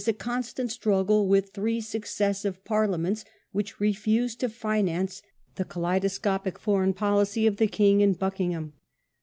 [0.01, 5.21] ^^ constant struggle with three successive Parliaments which refused to finance
[5.57, 8.73] the kaleidoscopic foreign policy of the king and Buckingham.